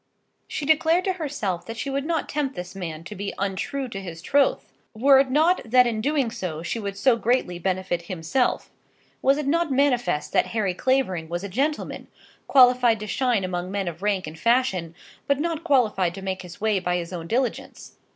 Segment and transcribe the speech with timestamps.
[0.47, 4.01] She declared to herself that she would not tempt this man to be untrue to
[4.01, 8.71] his troth, were it not that in doing so she would so greatly benefit himself.
[9.21, 12.07] Was it not manifest that Harry Clavering was a gentleman,
[12.47, 14.95] qualified to shine among men of rank and fashion,
[15.27, 17.97] but not qualified to make his way by his own diligence?